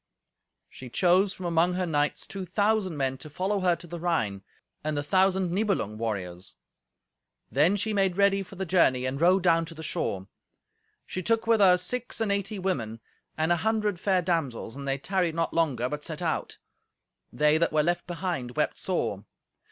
[0.67, 4.43] She chose from among her knights two thousand men to follow her to the Rhine,
[4.83, 6.55] and the thousand Nibelung warriors.
[7.51, 10.27] Then she made ready for the journey, and rode down to the shore.
[11.05, 12.99] She took with her six and eighty women,
[13.37, 16.57] and an hundred fair damsels, and they tarried not longer, but set out.
[17.31, 19.25] They that were left behind wept sore!